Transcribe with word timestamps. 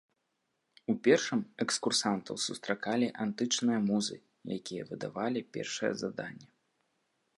У 0.93 0.95
першым 1.07 1.39
экскурсантаў 1.65 2.35
сустракалі 2.45 3.07
антычныя 3.27 3.79
музы, 3.89 4.15
якія 4.59 4.83
выдавалі 4.93 5.45
першае 5.59 5.93
заданне. 6.05 6.47